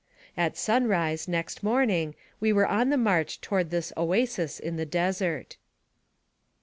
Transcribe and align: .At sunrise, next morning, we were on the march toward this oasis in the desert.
.At 0.35 0.57
sunrise, 0.57 1.27
next 1.27 1.61
morning, 1.61 2.15
we 2.39 2.51
were 2.51 2.65
on 2.65 2.89
the 2.89 2.97
march 2.97 3.39
toward 3.39 3.69
this 3.69 3.93
oasis 3.95 4.59
in 4.59 4.75
the 4.75 4.83
desert. 4.83 5.57